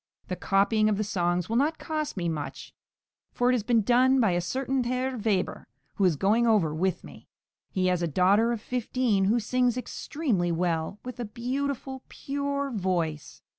[0.29, 2.73] The copying of the songs will not cost me much,
[3.31, 7.03] for it has been done by a certain Herr Weber, who is going over with
[7.03, 7.27] me.
[7.69, 13.43] He has a daughter of fifteen, who sings extremely well, with a beautiful, pure voice.